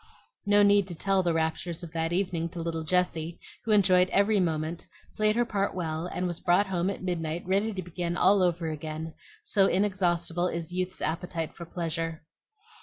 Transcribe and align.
No 0.47 0.63
need 0.63 0.87
to 0.87 0.95
tell 0.95 1.21
the 1.21 1.31
raptures 1.31 1.83
of 1.83 1.91
that 1.93 2.11
evening 2.11 2.49
to 2.49 2.59
little 2.59 2.81
Jessie, 2.81 3.39
who 3.65 3.71
enjoyed 3.71 4.09
every 4.09 4.39
moment, 4.39 4.87
played 5.15 5.35
her 5.35 5.45
part 5.45 5.75
well, 5.75 6.07
and 6.07 6.25
was 6.25 6.39
brought 6.39 6.65
home 6.65 6.89
at 6.89 7.03
midnight 7.03 7.45
ready 7.45 7.71
to 7.71 7.83
begin 7.83 8.17
all 8.17 8.41
over 8.41 8.67
again, 8.71 9.13
so 9.43 9.67
inexhaustible 9.67 10.47
is 10.47 10.73
youth's 10.73 11.03
appetite 11.03 11.53
for 11.55 11.65
pleasure. 11.65 12.23